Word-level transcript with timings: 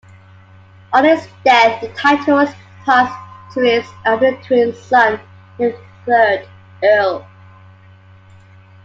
On 0.93 1.03
his 1.05 1.27
death 1.45 1.79
the 1.79 1.89
titles 1.89 2.49
passed 2.87 3.53
to 3.53 3.59
his 3.61 3.85
eldest 4.03 4.47
twin 4.47 4.73
son, 4.73 5.19
the 5.59 5.77
third 6.07 6.47
Earl. 6.83 7.27